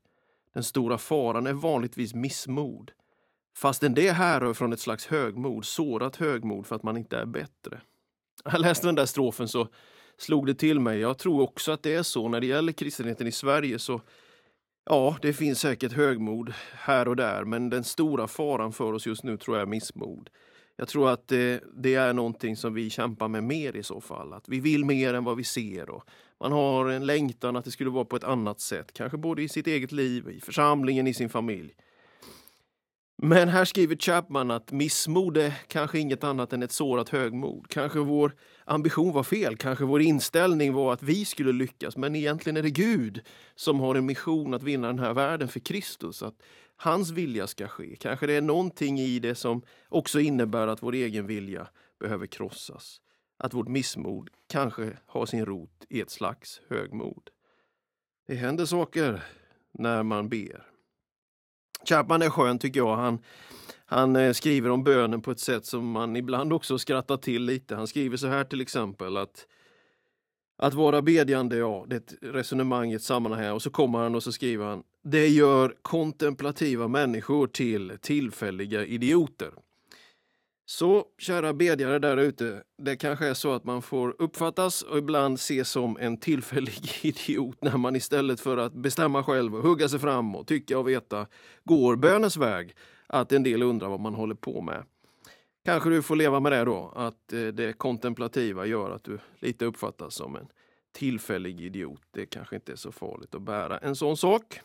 Den 0.54 0.64
stora 0.64 0.98
faran 0.98 1.48
är 1.48 1.54
vanligtvis 1.54 2.14
missmod. 2.14 2.92
Fastän 3.58 3.94
det 3.94 4.12
härrör 4.12 4.54
från 4.54 4.74
ett 4.74 4.80
slags 4.80 5.06
högmod, 5.08 5.66
sårat 5.66 6.16
högmod 6.16 6.66
för 6.68 6.76
att 6.76 6.84
man 6.84 6.98
inte 6.98 7.18
är 7.18 7.26
bättre. 7.26 7.82
Jag 8.44 8.62
läste 8.62 8.88
den 8.88 8.96
där 8.96 9.06
strofen 9.06 9.48
så 9.48 9.68
slog 10.18 10.46
det 10.46 10.56
till 10.56 10.80
mig. 10.80 11.00
Jag 11.00 11.18
tror 11.18 11.42
också 11.42 11.72
att 11.72 11.84
det 11.84 11.94
är 11.94 12.04
så 12.04 12.28
när 12.28 12.42
det 12.42 12.48
gäller 12.48 12.72
kristenheten 12.72 13.28
i 13.28 13.32
Sverige 13.32 13.80
så 13.80 14.02
Ja, 14.90 15.18
det 15.22 15.34
finns 15.34 15.60
säkert 15.60 15.92
högmod 15.92 16.54
här 16.74 17.08
och 17.08 17.16
där, 17.16 17.44
men 17.44 17.70
den 17.70 17.84
stora 17.84 18.28
faran 18.28 18.74
för 18.74 18.94
oss 18.94 19.08
just 19.08 19.24
nu 19.24 19.38
tror 19.38 19.58
jag 19.58 19.62
är 19.62 19.70
missmod. 19.70 20.30
Jag 20.76 20.88
tror 20.88 21.10
att 21.10 21.28
det, 21.28 21.64
det, 21.76 21.96
är 21.96 22.14
någonting 22.14 22.56
som 22.56 22.74
vi 22.74 22.90
kämpar 22.90 23.28
med 23.28 23.44
mer 23.44 23.76
i 23.76 23.84
så 23.84 24.02
fall. 24.02 24.34
Att 24.34 24.50
vi 24.50 24.60
vill 24.60 24.86
mer 24.86 25.14
än 25.14 25.24
vad 25.24 25.38
vi 25.38 25.44
ser. 25.44 25.90
Och 25.90 26.04
man 26.40 26.52
har 26.52 26.90
en 26.90 27.06
längtan 27.06 27.56
att 27.56 27.66
det 27.66 27.72
skulle 27.72 27.90
vara 27.90 28.06
på 28.06 28.16
ett 28.16 28.24
annat 28.24 28.60
sätt. 28.60 28.94
Kanske 28.94 29.18
både 29.18 29.44
i 29.44 29.50
sitt 29.50 29.68
eget 29.68 29.92
liv, 29.92 30.30
i 30.30 30.42
församlingen, 30.42 31.08
i 31.08 31.14
sin 31.14 31.30
familj. 31.30 31.76
Men 33.18 33.50
här 33.50 33.66
skriver 33.66 33.96
Chapman 33.96 34.52
att 34.52 34.72
missmod 34.72 35.38
är 35.38 35.54
kanske 35.68 36.00
inget 36.00 36.24
annat 36.24 36.54
än 36.54 36.64
ett 36.64 36.72
sårat 36.72 37.10
högmod. 37.10 37.68
Kanske 37.70 38.00
vår 38.00 38.36
ambition 38.66 39.14
var 39.14 39.24
fel, 39.24 39.58
kanske 39.58 39.86
vår 39.86 40.02
inställning 40.02 40.74
var 40.74 40.94
att 40.94 41.04
vi 41.04 41.26
skulle 41.26 41.52
lyckas. 41.52 41.98
Men 41.98 42.16
egentligen 42.16 42.58
är 42.58 42.62
det 42.62 42.70
Gud 42.70 43.22
som 43.56 43.80
har 43.80 43.96
en 43.96 44.06
mission 44.06 44.54
att 44.54 44.64
vinna 44.64 44.88
den 44.88 45.00
här 45.00 45.14
världen 45.14 45.48
för 45.48 45.60
Kristus. 45.60 46.24
Att 46.24 46.36
hans 46.76 47.12
vilja 47.12 47.48
ska 47.48 47.68
ske. 47.68 47.96
Kanske 47.96 48.28
det 48.28 48.34
är 48.34 48.42
någonting 48.42 49.00
i 49.00 49.20
det 49.20 49.36
som 49.36 49.62
också 49.90 50.20
innebär 50.20 50.68
att 50.68 50.84
vår 50.84 50.94
egen 50.94 51.28
vilja 51.28 51.68
behöver 52.00 52.28
krossas. 52.28 53.02
Att 53.38 53.54
vårt 53.54 53.68
missmod 53.68 54.30
kanske 54.50 54.98
har 55.06 55.26
sin 55.26 55.46
rot 55.46 55.86
i 55.90 56.02
ett 56.02 56.12
slags 56.12 56.62
högmod. 56.70 57.30
Det 58.28 58.36
händer 58.36 58.66
saker 58.66 59.24
när 59.72 60.04
man 60.04 60.30
ber. 60.30 60.75
Chapman 61.86 62.22
är 62.22 62.30
skön 62.30 62.60
tycker 62.60 62.80
jag. 62.80 62.96
Han, 62.96 63.20
han 63.86 64.16
eh, 64.16 64.34
skriver 64.34 64.70
om 64.70 64.84
bönen 64.84 65.22
på 65.22 65.32
ett 65.32 65.40
sätt 65.40 65.66
som 65.66 65.92
man 65.92 66.16
ibland 66.16 66.54
också 66.54 66.78
skrattar 66.78 67.18
till 67.18 67.44
lite. 67.44 67.76
Han 67.76 67.88
skriver 67.88 68.18
så 68.18 68.28
här 68.28 68.44
till 68.44 68.62
exempel 68.62 69.18
att 69.18 69.46
att 70.58 70.74
vara 70.74 71.02
bedjande, 71.02 71.58
ja, 71.58 71.86
det 71.88 71.96
är 71.96 72.00
ett 72.00 72.14
resonemang 72.22 72.92
i 72.92 72.96
ett 72.96 73.02
sammanhang 73.02 73.42
här. 73.42 73.54
Och 73.54 73.62
så 73.62 73.70
kommer 73.70 74.00
han 74.00 74.16
och 74.16 74.24
så 74.24 74.32
skriver 74.32 74.66
han 74.66 74.84
Det 75.04 75.28
gör 75.28 75.76
kontemplativa 75.82 76.88
människor 76.88 77.48
till 77.48 77.98
tillfälliga 78.02 78.86
idioter. 78.86 79.52
Så 80.68 81.06
kära 81.18 81.54
bedjare 81.54 82.00
där 82.00 82.18
ute, 82.18 82.64
det 82.78 82.96
kanske 82.96 83.28
är 83.28 83.34
så 83.34 83.54
att 83.54 83.64
man 83.64 83.82
får 83.82 84.16
uppfattas 84.20 84.82
och 84.82 84.98
ibland 84.98 85.36
ses 85.36 85.70
som 85.70 85.98
en 85.98 86.18
tillfällig 86.18 86.92
idiot 87.02 87.58
när 87.62 87.78
man 87.78 87.96
istället 87.96 88.40
för 88.40 88.58
att 88.58 88.74
bestämma 88.74 89.24
själv 89.24 89.56
och 89.56 89.64
hugga 89.64 89.90
sig 89.90 90.00
fram 90.00 90.36
och 90.36 90.48
tycka 90.48 90.80
och 90.80 90.88
veta 90.88 91.28
går 91.64 91.96
bönens 91.96 92.38
väg. 92.38 92.76
Att 93.08 93.32
en 93.32 93.44
del 93.44 93.64
undrar 93.64 93.90
vad 93.90 94.00
man 94.00 94.16
håller 94.16 94.36
på 94.36 94.62
med. 94.62 94.84
Kanske 95.66 95.90
du 95.90 96.02
får 96.02 96.16
leva 96.16 96.40
med 96.40 96.52
det 96.52 96.64
då, 96.64 96.94
att 96.96 97.34
eh, 97.34 97.48
det 97.48 97.74
kontemplativa 97.74 98.66
gör 98.66 98.92
att 98.92 99.04
du 99.04 99.20
lite 99.40 99.66
uppfattas 99.66 100.16
som 100.16 100.36
en 100.36 100.48
tillfällig 100.92 101.62
idiot. 101.62 102.02
Det 102.12 102.26
kanske 102.26 102.56
inte 102.56 102.72
är 102.72 102.76
så 102.76 102.92
farligt 102.92 103.36
att 103.36 103.42
bära 103.42 103.78
en 103.78 103.96
sån 103.96 104.18
sak. 104.18 104.60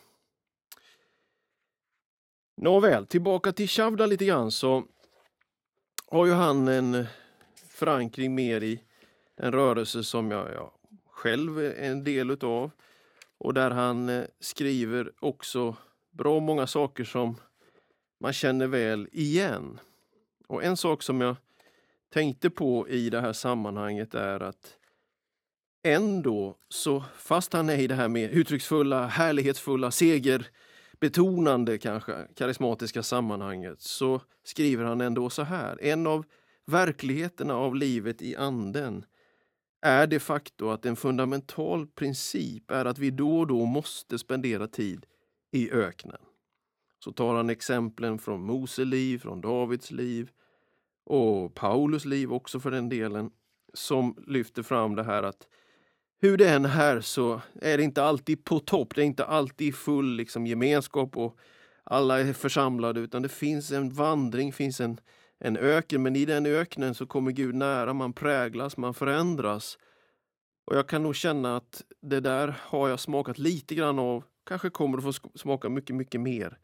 Nåväl, 2.61 3.05
tillbaka 3.05 3.51
till 3.51 3.67
Shavda 3.67 4.05
lite 4.05 4.25
grann 4.25 4.51
så 4.51 4.83
har 6.11 6.25
ju 6.25 6.31
han 6.31 6.67
en 6.67 6.95
eh, 6.95 7.05
förankring 7.69 8.35
mer 8.35 8.63
i 8.63 8.83
en 9.35 9.51
rörelse 9.51 10.03
som 10.03 10.31
jag, 10.31 10.53
jag 10.53 10.71
själv 11.09 11.59
är 11.59 11.73
en 11.73 12.03
del 12.03 12.31
utav. 12.31 12.71
Och 13.37 13.53
där 13.53 13.71
han 13.71 14.09
eh, 14.09 14.23
skriver 14.39 15.11
också 15.19 15.75
bra 16.11 16.39
många 16.39 16.67
saker 16.67 17.03
som 17.03 17.35
man 18.19 18.33
känner 18.33 18.67
väl 18.67 19.09
igen. 19.11 19.79
Och 20.47 20.63
en 20.63 20.77
sak 20.77 21.03
som 21.03 21.21
jag 21.21 21.35
tänkte 22.13 22.49
på 22.49 22.89
i 22.89 23.09
det 23.09 23.21
här 23.21 23.33
sammanhanget 23.33 24.15
är 24.15 24.39
att 24.39 24.77
ändå, 25.83 26.57
så 26.69 27.03
fast 27.17 27.53
han 27.53 27.69
är 27.69 27.77
i 27.77 27.87
det 27.87 27.95
här 27.95 28.07
med 28.07 28.31
uttrycksfulla, 28.31 29.07
härlighetsfulla, 29.07 29.91
seger 29.91 30.49
betonande 31.01 31.77
kanske, 31.77 32.27
karismatiska 32.35 33.03
sammanhanget, 33.03 33.81
så 33.81 34.21
skriver 34.43 34.83
han 34.83 35.01
ändå 35.01 35.29
så 35.29 35.43
här. 35.43 35.77
En 35.81 36.07
av 36.07 36.25
verkligheterna 36.65 37.55
av 37.55 37.75
livet 37.75 38.21
i 38.21 38.35
anden 38.35 39.05
är 39.81 40.07
de 40.07 40.19
facto 40.19 40.69
att 40.69 40.85
en 40.85 40.95
fundamental 40.95 41.87
princip 41.87 42.71
är 42.71 42.85
att 42.85 42.99
vi 42.99 43.11
då 43.11 43.39
och 43.39 43.47
då 43.47 43.65
måste 43.65 44.19
spendera 44.19 44.67
tid 44.67 45.05
i 45.51 45.71
öknen. 45.71 46.21
Så 47.03 47.11
tar 47.11 47.35
han 47.35 47.49
exemplen 47.49 48.19
från 48.19 48.41
Mose 48.41 48.85
liv, 48.85 49.17
från 49.19 49.41
Davids 49.41 49.91
liv 49.91 50.29
och 51.05 51.55
Paulus 51.55 52.05
liv 52.05 52.33
också 52.33 52.59
för 52.59 52.71
den 52.71 52.89
delen, 52.89 53.31
som 53.73 54.23
lyfter 54.27 54.63
fram 54.63 54.95
det 54.95 55.03
här 55.03 55.23
att 55.23 55.47
hur 56.21 56.37
det 56.37 56.49
än 56.49 56.65
är 56.65 57.01
så 57.01 57.41
är 57.61 57.77
det 57.77 57.83
inte 57.83 58.03
alltid 58.03 58.43
på 58.43 58.59
topp, 58.59 58.95
det 58.95 59.01
är 59.01 59.05
inte 59.05 59.25
alltid 59.25 59.75
full 59.75 60.15
liksom, 60.15 60.47
gemenskap 60.47 61.17
och 61.17 61.37
alla 61.83 62.19
är 62.19 62.33
församlade 62.33 62.99
utan 62.99 63.21
det 63.21 63.29
finns 63.29 63.71
en 63.71 63.89
vandring, 63.89 64.53
finns 64.53 64.81
en, 64.81 64.99
en 65.39 65.57
öken, 65.57 66.03
men 66.03 66.15
i 66.15 66.25
den 66.25 66.45
öknen 66.45 66.95
så 66.95 67.05
kommer 67.05 67.31
Gud 67.31 67.55
nära, 67.55 67.93
man 67.93 68.13
präglas, 68.13 68.77
man 68.77 68.93
förändras. 68.93 69.77
Och 70.65 70.75
jag 70.75 70.87
kan 70.87 71.03
nog 71.03 71.15
känna 71.15 71.57
att 71.57 71.83
det 72.01 72.19
där 72.19 72.55
har 72.61 72.89
jag 72.89 72.99
smakat 72.99 73.37
lite 73.37 73.75
grann 73.75 73.99
av, 73.99 74.23
kanske 74.45 74.69
kommer 74.69 74.97
att 74.97 75.03
få 75.03 75.29
smaka 75.35 75.69
mycket, 75.69 75.95
mycket 75.95 76.21
mer. 76.21 76.57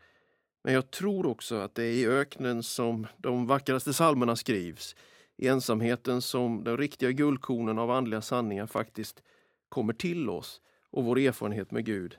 Men 0.64 0.74
jag 0.74 0.92
tror 0.92 1.26
också 1.26 1.56
att 1.56 1.76
det 1.76 1.84
är 1.84 1.94
i 1.94 2.08
öknen 2.08 2.64
som 2.64 3.08
de 3.18 3.48
vackraste 3.48 3.92
psalmerna 3.92 4.36
skrivs. 4.36 4.96
I 5.38 5.48
ensamheten 5.48 6.22
som 6.22 6.64
de 6.64 6.78
riktiga 6.78 7.12
guldkornen 7.12 7.80
av 7.80 7.92
andliga 7.92 8.22
sanningar 8.22 8.68
faktiskt 8.68 9.22
kommer 9.70 9.94
till 9.94 10.30
oss 10.30 10.62
och 10.90 11.04
vår 11.04 11.20
erfarenhet 11.20 11.72
med 11.72 11.86
Gud 11.86 12.18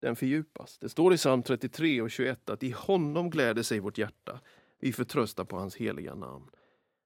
den 0.00 0.16
fördjupas. 0.16 0.78
Det 0.78 0.88
står 0.88 1.14
i 1.14 1.16
psalm 1.16 1.42
33 1.42 2.02
och 2.02 2.10
21 2.10 2.50
att 2.50 2.62
i 2.62 2.70
honom 2.70 3.30
gläder 3.30 3.62
sig 3.62 3.80
vårt 3.80 3.98
hjärta. 3.98 4.40
Vi 4.78 4.92
förtröstar 4.92 5.44
på 5.44 5.56
hans 5.56 5.76
heliga 5.76 6.14
namn. 6.14 6.50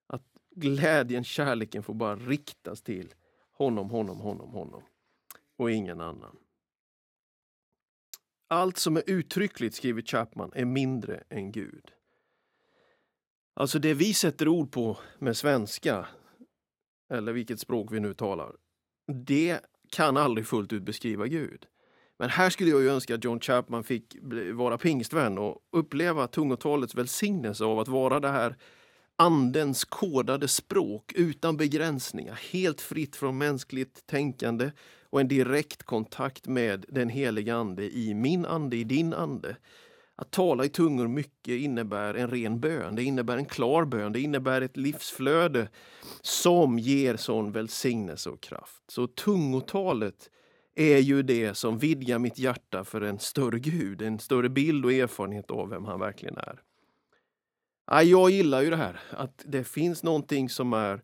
Att 0.07 0.23
glädjen, 0.51 1.25
kärleken 1.25 1.83
får 1.83 1.95
bara 1.95 2.17
riktas 2.17 2.83
till 2.83 3.15
honom, 3.53 3.91
honom, 3.91 4.21
honom, 4.21 4.51
honom 4.51 4.83
och 5.57 5.71
ingen 5.71 6.01
annan. 6.01 6.37
Allt 8.49 8.79
som 8.79 8.97
är 8.97 9.03
uttryckligt, 9.07 9.75
skriver 9.75 10.03
Chapman, 10.03 10.53
är 10.55 10.65
mindre 10.65 11.25
än 11.29 11.53
Gud. 11.53 11.93
Alltså 13.55 13.79
det 13.79 13.95
vi 13.95 14.15
sätter 14.15 14.49
ord 14.49 14.73
på 14.73 14.99
med 15.19 15.37
svenska, 15.37 16.09
eller 17.09 17.33
vilket 17.33 17.61
språk 17.61 17.93
vi 17.93 18.01
nu 18.01 18.15
talar, 18.15 18.57
det 19.25 19.61
kan 19.91 20.17
aldrig 20.17 20.47
fullt 20.47 20.73
ut 20.73 20.83
beskriva 20.83 21.27
Gud. 21.27 21.67
Men 22.19 22.31
här 22.31 22.51
skulle 22.51 22.71
jag 22.71 22.81
ju 22.81 22.91
önska 22.91 23.15
att 23.15 23.25
John 23.25 23.41
Chapman 23.41 23.85
fick 23.85 24.17
vara 24.53 24.79
pingstvän 24.79 25.39
och 25.39 25.59
uppleva 25.73 26.27
tungotalets 26.27 26.95
välsignelse 26.95 27.65
av 27.65 27.79
att 27.79 27.89
vara 27.89 28.21
det 28.21 28.29
här 28.29 28.57
andens 29.17 29.85
kodade 29.85 30.49
språk 30.49 31.13
utan 31.15 31.57
begränsningar, 31.57 32.41
helt 32.53 32.81
fritt 32.81 33.17
från 33.17 33.39
mänskligt 33.39 34.07
tänkande 34.07 34.71
och 35.11 35.21
en 35.21 35.29
direkt 35.29 35.83
kontakt 35.83 36.47
med 36.47 36.85
den 36.89 37.09
heliga 37.09 37.55
Ande 37.55 37.97
i 37.97 38.15
min 38.15 38.47
ande, 38.47 38.77
i 38.77 38.85
din 38.85 39.15
ande. 39.15 39.57
Att 40.21 40.31
tala 40.31 40.65
i 40.65 40.69
tungor 40.69 41.09
mycket 41.09 41.55
innebär 41.55 42.15
en 42.15 42.31
ren 42.31 42.61
bön, 42.61 42.97
det 42.97 43.03
innebär 43.03 43.37
en 43.37 43.45
klar 43.45 43.85
bön, 43.85 44.13
det 44.13 44.21
innebär 44.21 44.63
ett 44.63 44.77
livsflöde 44.77 45.69
som 46.21 46.79
ger 46.79 47.17
sån 47.17 47.53
välsignelse 47.53 48.31
och 48.31 48.41
kraft. 48.41 48.83
Så 48.89 49.07
tungotalet 49.07 50.31
är 50.75 50.99
ju 50.99 51.23
det 51.23 51.55
som 51.55 51.79
vidgar 51.79 52.19
mitt 52.19 52.39
hjärta 52.39 52.85
för 52.85 53.01
en 53.01 53.19
större 53.19 53.59
Gud, 53.59 54.03
en 54.03 54.19
större 54.19 54.49
bild 54.49 54.85
och 54.85 54.93
erfarenhet 54.93 55.51
av 55.51 55.69
vem 55.69 55.85
han 55.85 56.01
verkligen 56.01 56.37
är. 56.37 56.61
Jag 58.03 58.31
gillar 58.31 58.63
ju 58.63 58.71
det 58.71 58.77
här, 58.77 59.01
att 59.11 59.45
det 59.47 59.65
finns 59.65 60.03
någonting 60.03 60.49
som 60.49 60.73
är 60.73 61.03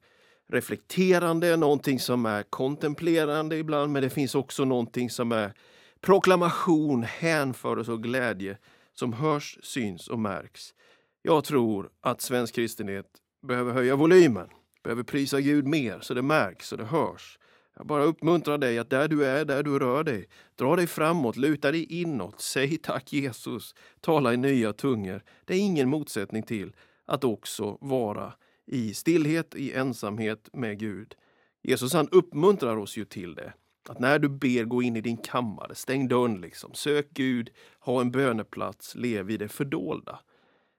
reflekterande, 0.48 1.56
någonting 1.56 2.00
som 2.00 2.26
är 2.26 2.42
kontemplerande 2.42 3.56
ibland, 3.56 3.92
men 3.92 4.02
det 4.02 4.10
finns 4.10 4.34
också 4.34 4.64
någonting 4.64 5.10
som 5.10 5.32
är 5.32 5.52
proklamation, 6.00 7.02
hänförelse 7.02 7.92
och 7.92 8.02
glädje 8.02 8.58
som 8.98 9.12
hörs, 9.12 9.58
syns 9.62 10.08
och 10.08 10.18
märks. 10.18 10.74
Jag 11.22 11.44
tror 11.44 11.90
att 12.00 12.20
svensk 12.20 12.54
kristenhet 12.54 13.06
behöver 13.46 13.72
höja 13.72 13.96
volymen, 13.96 14.48
behöver 14.84 15.02
prisa 15.02 15.40
Gud 15.40 15.66
mer 15.66 16.00
så 16.00 16.14
det 16.14 16.22
märks 16.22 16.72
och 16.72 16.78
det 16.78 16.84
hörs. 16.84 17.38
Jag 17.76 17.86
bara 17.86 18.04
uppmuntrar 18.04 18.58
dig 18.58 18.78
att 18.78 18.90
där 18.90 19.08
du 19.08 19.24
är, 19.24 19.44
där 19.44 19.62
du 19.62 19.78
rör 19.78 20.04
dig, 20.04 20.28
dra 20.54 20.76
dig 20.76 20.86
framåt, 20.86 21.36
luta 21.36 21.72
dig 21.72 21.84
inåt, 21.84 22.40
säg 22.40 22.78
tack 22.78 23.12
Jesus, 23.12 23.74
tala 24.00 24.34
i 24.34 24.36
nya 24.36 24.72
tungor. 24.72 25.22
Det 25.44 25.54
är 25.54 25.58
ingen 25.58 25.88
motsättning 25.88 26.42
till 26.42 26.72
att 27.04 27.24
också 27.24 27.78
vara 27.80 28.32
i 28.66 28.94
stillhet, 28.94 29.54
i 29.54 29.72
ensamhet 29.72 30.48
med 30.52 30.78
Gud. 30.78 31.14
Jesus 31.62 31.92
han 31.92 32.08
uppmuntrar 32.08 32.76
oss 32.76 32.96
ju 32.96 33.04
till 33.04 33.34
det. 33.34 33.52
Att 33.88 33.98
när 33.98 34.18
du 34.18 34.28
ber, 34.28 34.64
gå 34.64 34.82
in 34.82 34.96
i 34.96 35.00
din 35.00 35.16
kammare, 35.16 35.74
stäng 35.74 36.08
dörren 36.08 36.40
liksom, 36.40 36.74
sök 36.74 37.06
Gud, 37.10 37.50
ha 37.80 38.00
en 38.00 38.10
böneplats, 38.10 38.94
lev 38.94 39.30
i 39.30 39.36
det 39.36 39.48
fördolda. 39.48 40.18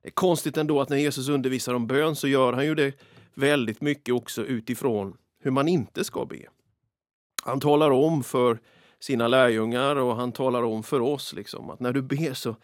Det 0.02 0.10
är 0.10 0.12
konstigt 0.12 0.58
ändå 0.58 0.82
att 0.82 0.90
när 0.90 0.98
Jesus 0.98 1.30
undervisar 1.30 1.74
om 1.74 1.88
bön 1.88 2.16
så 2.16 2.28
gör 2.28 2.54
han 2.54 2.66
ju 2.66 2.76
det 2.76 2.94
väldigt 3.34 3.82
mycket 3.82 4.16
också 4.16 4.46
utifrån 4.46 5.18
hur 5.40 5.52
man 5.52 5.68
inte 5.68 6.04
ska 6.04 6.26
be. 6.26 6.42
Han 7.44 7.60
talar 7.60 7.92
om 7.92 8.24
för 8.24 8.60
sina 9.00 9.28
lärjungar 9.28 9.96
och 9.96 10.16
han 10.16 10.32
talar 10.32 10.64
om 10.64 10.84
för 10.84 11.02
oss 11.02 11.34
liksom 11.34 11.70
att 11.70 11.80
när 11.80 11.94
du 11.94 12.02
ber 12.02 12.34
så 12.34 12.56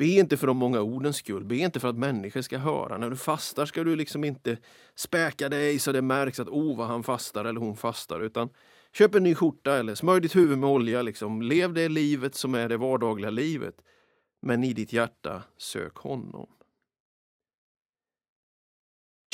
Be 0.00 0.06
inte 0.06 0.36
för 0.36 0.46
de 0.46 0.56
många 0.56 0.80
ordens 0.80 1.16
skull, 1.16 1.44
be 1.44 1.56
inte 1.56 1.80
för 1.80 1.88
att 1.88 1.96
människor 1.96 2.42
ska 2.42 2.58
höra. 2.58 2.98
När 2.98 3.10
du 3.10 3.16
fastar 3.16 3.66
ska 3.66 3.84
du 3.84 3.96
liksom 3.96 4.24
inte 4.24 4.56
späka 4.94 5.48
dig 5.48 5.78
så 5.78 5.92
det 5.92 6.02
märks 6.02 6.40
att 6.40 6.48
oh 6.48 6.76
vad 6.76 6.86
han 6.86 7.02
fastar 7.02 7.44
eller 7.44 7.60
hon 7.60 7.76
fastar. 7.76 8.20
Utan 8.20 8.48
köp 8.92 9.14
en 9.14 9.22
ny 9.22 9.34
skjorta 9.34 9.78
eller 9.78 9.94
smörj 9.94 10.20
ditt 10.20 10.36
huvud 10.36 10.58
med 10.58 10.70
olja. 10.70 11.02
Liksom. 11.02 11.42
Lev 11.42 11.74
det 11.74 11.88
livet 11.88 12.34
som 12.34 12.54
är 12.54 12.68
det 12.68 12.76
vardagliga 12.76 13.30
livet. 13.30 13.82
Men 14.42 14.64
i 14.64 14.72
ditt 14.72 14.92
hjärta, 14.92 15.42
sök 15.56 15.96
honom. 15.96 16.48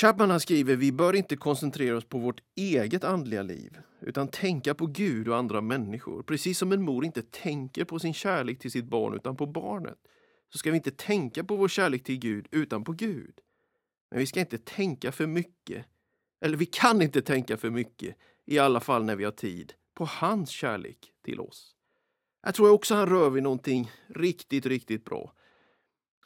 Chapman 0.00 0.30
han 0.30 0.40
skriver 0.40 0.76
vi 0.76 0.92
bör 0.92 1.16
inte 1.16 1.36
koncentrera 1.36 1.96
oss 1.96 2.04
på 2.04 2.18
vårt 2.18 2.40
eget 2.56 3.04
andliga 3.04 3.42
liv 3.42 3.78
utan 4.00 4.28
tänka 4.28 4.74
på 4.74 4.86
Gud 4.86 5.28
och 5.28 5.36
andra 5.36 5.60
människor. 5.60 6.22
Precis 6.22 6.58
som 6.58 6.72
en 6.72 6.82
mor 6.82 7.04
inte 7.04 7.22
tänker 7.22 7.84
på 7.84 7.98
sin 7.98 8.14
kärlek 8.14 8.58
till 8.58 8.70
sitt 8.70 8.84
barn 8.84 9.14
utan 9.14 9.36
på 9.36 9.46
barnet 9.46 9.98
så 10.52 10.58
ska 10.58 10.70
vi 10.70 10.76
inte 10.76 10.90
tänka 10.90 11.44
på 11.44 11.56
vår 11.56 11.68
kärlek 11.68 12.04
till 12.04 12.18
Gud 12.18 12.48
utan 12.50 12.84
på 12.84 12.92
Gud. 12.92 13.40
Men 14.10 14.18
vi 14.18 14.26
ska 14.26 14.40
inte 14.40 14.58
tänka 14.58 15.12
för 15.12 15.26
mycket, 15.26 15.86
eller 16.40 16.56
vi 16.56 16.66
kan 16.66 17.02
inte 17.02 17.22
tänka 17.22 17.56
för 17.56 17.70
mycket, 17.70 18.16
i 18.46 18.58
alla 18.58 18.80
fall 18.80 19.04
när 19.04 19.16
vi 19.16 19.24
har 19.24 19.32
tid, 19.32 19.72
på 19.94 20.04
hans 20.04 20.50
kärlek 20.50 21.12
till 21.24 21.40
oss. 21.40 21.74
Jag 22.42 22.54
tror 22.54 22.70
också 22.70 22.94
han 22.94 23.08
rör 23.08 23.30
vid 23.30 23.42
någonting 23.42 23.90
riktigt, 24.06 24.66
riktigt 24.66 25.04
bra. 25.04 25.32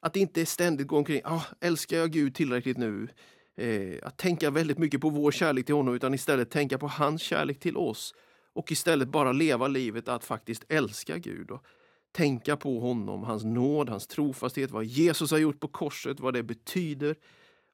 Att 0.01 0.17
inte 0.17 0.47
ständigt 0.47 0.87
gå 0.87 0.97
omkring, 0.97 1.21
ah, 1.25 1.45
älskar 1.61 1.97
jag 1.97 2.11
Gud 2.11 2.35
tillräckligt 2.35 2.79
nu? 2.79 3.09
Eh, 3.57 3.99
att 4.03 4.17
tänka 4.17 4.51
väldigt 4.51 4.79
mycket 4.79 5.01
på 5.01 5.11
vår 5.11 5.33
kärlek 5.33 5.67
till 5.67 5.75
honom 5.75 5.95
utan 5.95 6.15
istället 6.15 6.51
tänka 6.51 6.79
på 6.79 6.89
hans 6.89 7.23
kärlek 7.23 7.61
till 7.61 7.77
oss. 7.77 8.15
Och 8.53 8.73
istället 8.73 9.09
bara 9.09 9.33
leva 9.33 9.69
livet 9.69 10.09
att 10.09 10.25
faktiskt 10.25 10.65
älska 10.69 11.19
Gud 11.19 11.51
och 11.51 11.65
tänka 12.13 12.57
på 12.57 12.81
honom, 12.81 13.23
hans 13.23 13.45
nåd, 13.45 13.89
hans 13.89 14.07
trofasthet, 14.07 14.71
vad 14.71 14.85
Jesus 14.85 15.31
har 15.31 15.39
gjort 15.39 15.61
på 15.61 15.69
korset, 15.69 16.21
vad 16.21 16.35
det 16.35 16.43
betyder. 16.43 17.17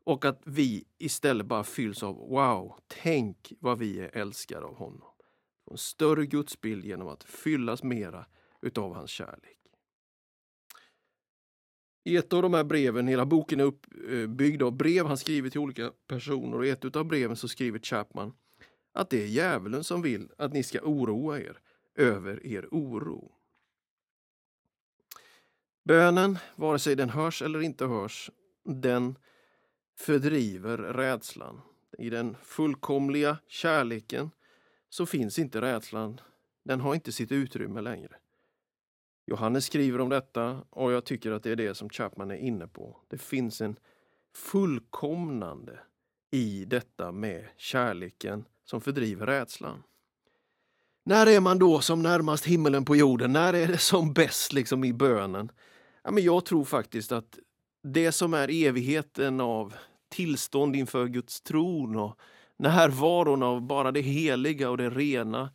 Och 0.06 0.24
att 0.24 0.42
vi 0.44 0.84
istället 0.98 1.46
bara 1.46 1.64
fylls 1.64 2.02
av 2.02 2.14
wow, 2.14 2.74
tänk 2.86 3.52
vad 3.60 3.78
vi 3.78 4.00
är 4.00 4.16
älskade 4.16 4.66
av 4.66 4.76
honom. 4.76 5.08
En 5.70 5.78
större 5.78 6.26
gudsbild 6.26 6.84
genom 6.84 7.08
att 7.08 7.24
fyllas 7.24 7.82
mera 7.82 8.26
utav 8.62 8.94
hans 8.94 9.10
kärlek. 9.10 9.58
I 12.04 12.16
ett 12.16 12.32
av 12.32 12.42
de 12.42 12.54
här 12.54 12.64
breven, 12.64 13.08
hela 13.08 13.26
boken 13.26 13.60
är 13.60 13.64
uppbyggd 13.64 14.62
av 14.62 14.76
brev 14.76 15.06
han 15.06 15.18
skrivit 15.18 15.52
till 15.52 15.60
olika 15.60 15.92
personer 16.06 16.58
och 16.58 16.66
i 16.66 16.70
ett 16.70 16.96
av 16.96 17.04
breven 17.04 17.36
så 17.36 17.48
skriver 17.48 17.78
Chapman 17.78 18.32
att 18.92 19.10
det 19.10 19.22
är 19.22 19.26
djävulen 19.26 19.84
som 19.84 20.02
vill 20.02 20.28
att 20.38 20.52
ni 20.52 20.62
ska 20.62 20.80
oroa 20.80 21.40
er 21.40 21.60
över 21.94 22.46
er 22.46 22.68
oro. 22.70 23.32
Bönen, 25.84 26.38
vare 26.56 26.78
sig 26.78 26.96
den 26.96 27.10
hörs 27.10 27.42
eller 27.42 27.60
inte 27.60 27.86
hörs, 27.86 28.30
den 28.64 29.18
fördriver 29.96 30.78
rädslan. 30.78 31.60
I 31.98 32.10
den 32.10 32.36
fullkomliga 32.42 33.38
kärleken 33.46 34.30
så 34.88 35.06
finns 35.06 35.38
inte 35.38 35.60
rädslan. 35.60 36.20
Den 36.64 36.80
har 36.80 36.94
inte 36.94 37.12
sitt 37.12 37.32
utrymme 37.32 37.80
längre. 37.80 38.16
Johannes 39.26 39.64
skriver 39.64 40.00
om 40.00 40.08
detta 40.08 40.62
och 40.70 40.92
jag 40.92 41.04
tycker 41.04 41.30
att 41.30 41.42
det 41.42 41.50
är 41.50 41.56
det 41.56 41.74
som 41.74 41.88
Chapman 41.88 42.30
är 42.30 42.36
inne 42.36 42.66
på. 42.66 42.96
Det 43.08 43.18
finns 43.18 43.60
en 43.60 43.76
fullkomnande 44.34 45.78
i 46.30 46.64
detta 46.64 47.12
med 47.12 47.48
kärleken 47.56 48.44
som 48.64 48.80
fördriver 48.80 49.26
rädslan. 49.26 49.82
När 51.04 51.26
är 51.26 51.40
man 51.40 51.58
då 51.58 51.80
som 51.80 52.02
närmast 52.02 52.44
himmelen 52.44 52.84
på 52.84 52.96
jorden? 52.96 53.32
När 53.32 53.54
är 53.54 53.66
det 53.66 53.78
som 53.78 54.12
bäst 54.12 54.52
liksom 54.52 54.84
i 54.84 54.92
bönen? 54.92 55.52
Ja, 56.02 56.10
men 56.10 56.24
jag 56.24 56.44
tror 56.44 56.64
faktiskt 56.64 57.12
att 57.12 57.38
det 57.92 58.12
som 58.12 58.34
är 58.34 58.50
evigheten 58.50 59.40
av 59.40 59.74
tillstånd 60.08 60.76
inför 60.76 61.06
Guds 61.06 61.40
tron 61.40 61.96
och 61.96 62.18
närvaron 62.56 63.42
av 63.42 63.62
bara 63.62 63.92
det 63.92 64.00
heliga 64.00 64.70
och 64.70 64.76
det 64.76 64.90
rena. 64.90 65.50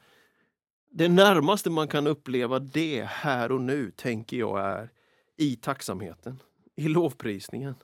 Det 0.92 1.10
närmaste 1.10 1.70
man 1.70 1.88
kan 1.88 2.08
uppleva 2.08 2.60
det 2.60 3.04
här 3.04 3.52
och 3.52 3.62
nu, 3.62 3.92
tänker 3.92 4.38
jag, 4.38 4.60
är 4.60 4.92
i 5.38 5.56
tacksamheten, 5.56 6.40
i 6.76 6.88
lovprisningen. 6.88 7.76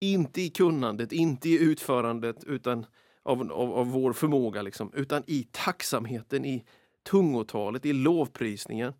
Inte 0.00 0.40
i 0.40 0.50
kunnandet, 0.50 1.12
inte 1.12 1.48
i 1.48 1.62
utförandet 1.62 2.44
utan 2.44 2.86
av, 3.22 3.52
av, 3.52 3.72
av 3.72 3.90
vår 3.90 4.12
förmåga, 4.12 4.62
liksom, 4.62 4.92
utan 4.94 5.22
i 5.26 5.48
tacksamheten, 5.50 6.44
i 6.44 6.64
tungotalet, 7.02 7.86
i 7.86 7.92
lovprisningen. 7.92 8.92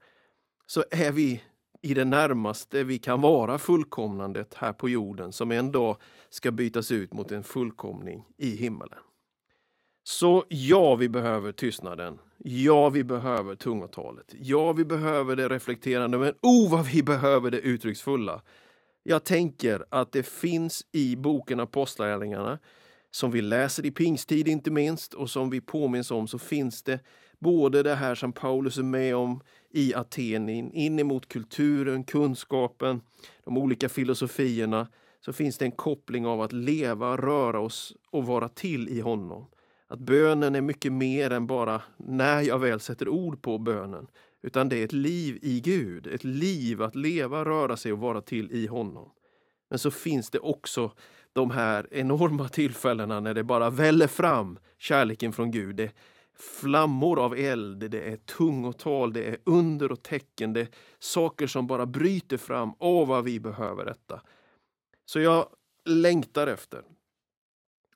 Så 0.67 0.85
är 0.91 1.13
vi 1.13 1.43
i 1.87 1.95
det 1.95 2.05
närmaste 2.05 2.85
vi 2.85 2.99
kan 2.99 3.21
vara 3.21 3.59
fullkomnandet 3.59 4.55
här 4.55 4.73
på 4.73 4.89
jorden 4.89 5.33
som 5.33 5.53
en 5.53 5.73
dag 5.73 5.97
ska 6.31 6.51
bytas 6.51 6.91
ut 6.91 7.13
mot 7.13 7.33
en 7.33 7.45
fullkomning 7.45 8.25
i 8.39 8.57
himmelen. 8.57 8.99
Så 10.05 10.45
ja, 10.49 10.95
vi 10.95 11.09
behöver 11.09 11.53
tystnaden. 11.53 12.19
Ja, 12.39 12.89
vi 12.89 13.05
behöver 13.05 13.55
tungotalet. 13.55 14.35
Ja, 14.41 14.73
vi 14.73 14.85
behöver 14.85 15.37
det 15.37 15.49
reflekterande, 15.49 16.19
men 16.19 16.35
oh 16.43 16.71
vad 16.71 16.87
vi 16.87 17.03
behöver 17.03 17.51
det 17.51 17.61
uttrycksfulla. 17.61 18.43
Jag 19.03 19.25
tänker 19.25 19.85
att 19.89 20.13
det 20.13 20.27
finns 20.27 20.87
i 20.93 21.17
boken 21.17 21.61
Apostlagärningarna, 21.61 22.59
som 23.11 23.31
vi 23.31 23.43
läser 23.43 23.87
i 23.87 23.91
pingsttid 23.91 24.49
inte 24.49 24.71
minst 24.71 25.15
och 25.15 25.31
som 25.31 25.51
vi 25.51 25.61
påminns 25.61 26.11
om, 26.11 26.29
så 26.29 26.39
finns 26.39 26.83
det 26.83 27.01
både 27.39 27.83
det 27.83 27.95
här 27.95 28.15
som 28.15 28.33
Paulus 28.33 28.79
är 28.79 28.83
med 28.83 29.17
om 29.17 29.41
i 29.71 29.95
Aten, 29.95 30.49
in 30.49 30.99
emot 30.99 31.29
kulturen, 31.29 32.05
kunskapen, 32.05 33.01
de 33.45 33.59
olika 33.59 33.89
filosofierna, 33.89 34.89
så 35.21 35.33
finns 35.33 35.59
det 35.59 35.65
en 35.65 35.73
koppling 35.73 36.27
av 36.27 36.41
att 36.41 36.53
leva, 36.53 37.17
röra 37.17 37.61
oss 37.61 37.95
och 38.11 38.27
vara 38.27 38.49
till 38.49 38.89
i 38.89 39.01
honom. 39.01 39.47
Att 39.89 39.99
bönen 39.99 40.55
är 40.55 40.61
mycket 40.61 40.93
mer 40.93 41.31
än 41.31 41.47
bara 41.47 41.83
när 41.97 42.41
jag 42.41 42.59
väl 42.59 42.81
sätter 42.81 43.09
ord 43.09 43.43
på 43.43 43.59
bönen. 43.59 44.07
Utan 44.43 44.69
det 44.69 44.77
är 44.77 44.85
ett 44.85 44.93
liv 44.93 45.39
i 45.43 45.61
Gud, 45.61 46.07
ett 46.07 46.25
liv 46.25 46.83
att 46.83 46.95
leva, 46.95 47.45
röra 47.45 47.77
sig 47.77 47.93
och 47.93 47.99
vara 47.99 48.21
till 48.21 48.53
i 48.53 48.67
honom. 48.67 49.11
Men 49.71 49.79
så 49.79 49.91
finns 49.91 50.31
det 50.31 50.39
också 50.39 50.93
de 51.33 51.51
här 51.51 51.89
enorma 51.91 52.49
tillfällena 52.49 53.21
när 53.21 53.35
det 53.35 53.45
bara 53.45 53.71
väller 53.71 54.07
fram 54.07 54.59
kärleken 54.79 55.33
från 55.33 55.51
Gud. 55.51 55.77
Det 55.77 55.93
flammor 56.39 57.19
av 57.19 57.35
eld, 57.35 57.91
det 57.91 58.01
är 58.01 58.17
tungotal, 58.17 59.13
det 59.13 59.25
är 59.25 59.39
under 59.45 59.93
och 59.93 60.03
tecken, 60.03 60.53
det 60.53 60.61
är 60.61 60.69
saker 60.99 61.47
som 61.47 61.67
bara 61.67 61.87
bryter 61.87 62.37
fram. 62.37 62.73
Åh, 62.79 63.09
vad 63.09 63.25
vi 63.25 63.41
behöver 63.41 63.85
detta! 63.85 64.23
Så 65.05 65.21
jag 65.21 65.49
längtar 65.85 66.47
efter 66.47 66.83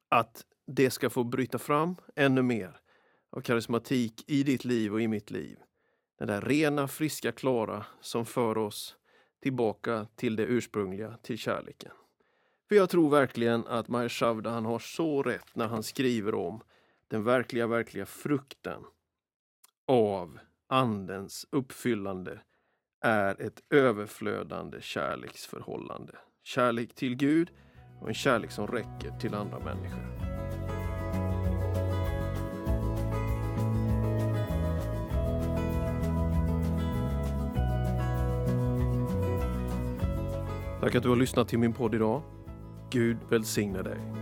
att 0.09 0.45
det 0.67 0.91
ska 0.91 1.11
få 1.11 1.25
bryta 1.25 1.59
fram 1.59 1.97
ännu 2.17 2.43
mer 2.43 2.81
av 3.33 3.41
karismatik 3.41 4.25
i 4.27 4.43
ditt 4.43 4.65
liv 4.65 4.95
och 4.95 5.01
i 5.01 5.09
mitt 5.09 5.31
liv. 5.31 5.59
Den 6.19 6.29
där 6.29 6.41
rena, 6.41 6.89
friska, 6.89 7.33
klara 7.33 7.87
som 8.01 8.27
för 8.27 8.59
oss 8.59 8.97
tillbaka 9.43 10.07
till 10.17 10.37
det 10.37 10.43
ursprungliga, 10.45 11.17
till 11.23 11.39
kärleken. 11.39 11.93
För 12.69 12.77
jag 12.77 12.91
tror 12.91 13.11
verkligen 13.11 13.67
att 13.67 13.89
Maher 13.89 14.09
Shavda 14.09 14.51
han 14.51 14.65
har 14.65 14.79
så 14.79 15.23
rätt 15.23 15.55
när 15.55 15.67
han 15.67 15.83
skriver 15.83 16.35
om 16.35 16.63
den 17.11 17.25
verkliga, 17.25 17.67
verkliga 17.67 18.07
frukten 18.07 18.83
av 19.87 20.39
Andens 20.69 21.47
uppfyllande 21.51 22.41
är 23.05 23.43
ett 23.43 23.63
överflödande 23.71 24.81
kärleksförhållande. 24.81 26.13
Kärlek 26.43 26.95
till 26.95 27.17
Gud 27.17 27.51
och 28.01 28.09
en 28.09 28.15
kärlek 28.15 28.51
som 28.51 28.67
räcker 28.67 29.19
till 29.21 29.35
andra 29.35 29.59
människor. 29.59 30.21
Tack 40.81 40.95
att 40.95 41.03
du 41.03 41.09
har 41.09 41.17
lyssnat 41.17 41.49
till 41.49 41.59
min 41.59 41.73
podd 41.73 41.95
idag. 41.95 42.23
Gud 42.91 43.17
välsigne 43.31 43.83
dig. 43.83 44.20